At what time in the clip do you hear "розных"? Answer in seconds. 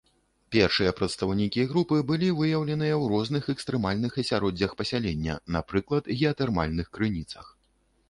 3.13-3.43